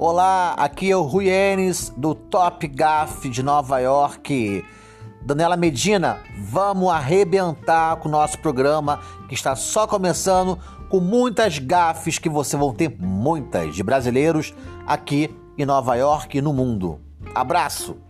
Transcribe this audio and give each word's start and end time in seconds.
Olá, 0.00 0.52
aqui 0.52 0.92
é 0.92 0.96
o 0.96 1.02
Rui 1.02 1.26
Enes 1.28 1.92
do 1.96 2.14
Top 2.14 2.64
Gaf 2.68 3.28
de 3.28 3.42
Nova 3.42 3.80
York. 3.80 4.64
Daniela 5.22 5.56
Medina, 5.56 6.20
vamos 6.38 6.88
arrebentar 6.88 7.96
com 7.96 8.08
o 8.08 8.12
nosso 8.12 8.38
programa 8.38 9.00
que 9.28 9.34
está 9.34 9.56
só 9.56 9.88
começando 9.88 10.56
com 10.88 11.00
muitas 11.00 11.58
gafes 11.58 12.16
que 12.16 12.28
você 12.28 12.56
vão 12.56 12.72
ter 12.72 12.96
muitas 12.96 13.74
de 13.74 13.82
brasileiros 13.82 14.54
aqui 14.86 15.36
em 15.58 15.66
Nova 15.66 15.96
York 15.96 16.38
e 16.38 16.40
no 16.40 16.52
mundo. 16.52 17.00
Abraço! 17.34 18.07